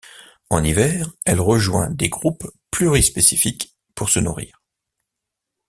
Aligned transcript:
En 0.49 0.63
hiver, 0.63 1.11
elle 1.25 1.39
rejoint 1.39 1.91
des 1.91 2.09
groupes 2.09 2.49
plurispécifiques 2.71 3.77
pour 3.93 4.09
se 4.09 4.19
nourrir. 4.19 4.59